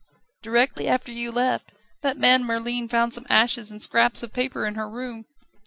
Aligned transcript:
"Directly 0.41 0.87
after 0.87 1.11
you 1.11 1.31
left. 1.31 1.73
That 2.01 2.17
man 2.17 2.43
Merlin 2.43 2.87
found 2.87 3.13
some 3.13 3.27
ashes 3.29 3.69
and 3.69 3.79
scraps 3.83 4.23
of 4.23 4.33
paper 4.33 4.65
in 4.65 4.73
her 4.73 4.89
room 4.89 5.25